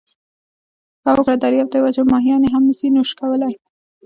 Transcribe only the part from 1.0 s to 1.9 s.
ښه وکړه درياب ته یې